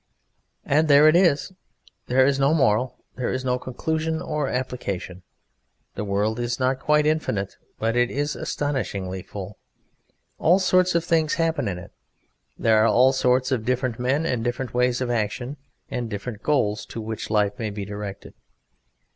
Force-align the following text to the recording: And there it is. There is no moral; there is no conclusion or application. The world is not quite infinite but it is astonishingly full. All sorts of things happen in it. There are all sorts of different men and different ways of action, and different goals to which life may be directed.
And 0.65 0.87
there 0.87 1.07
it 1.07 1.15
is. 1.15 1.51
There 2.07 2.25
is 2.25 2.39
no 2.39 2.55
moral; 2.55 2.97
there 3.17 3.31
is 3.31 3.45
no 3.45 3.59
conclusion 3.59 4.19
or 4.19 4.47
application. 4.49 5.21
The 5.93 6.03
world 6.03 6.39
is 6.39 6.59
not 6.59 6.79
quite 6.79 7.05
infinite 7.05 7.55
but 7.77 7.95
it 7.95 8.09
is 8.09 8.35
astonishingly 8.35 9.21
full. 9.21 9.59
All 10.39 10.57
sorts 10.57 10.95
of 10.95 11.03
things 11.05 11.35
happen 11.35 11.67
in 11.67 11.77
it. 11.77 11.91
There 12.57 12.79
are 12.83 12.87
all 12.87 13.13
sorts 13.13 13.51
of 13.51 13.63
different 13.63 13.99
men 13.99 14.25
and 14.25 14.43
different 14.43 14.73
ways 14.73 15.01
of 15.01 15.11
action, 15.11 15.57
and 15.91 16.09
different 16.09 16.41
goals 16.41 16.87
to 16.87 16.99
which 16.99 17.29
life 17.29 17.59
may 17.59 17.69
be 17.69 17.85
directed. 17.85 18.33